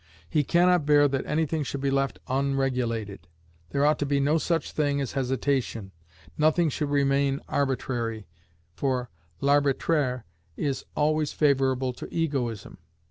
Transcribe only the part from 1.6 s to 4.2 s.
should be left unregulated: there ought to be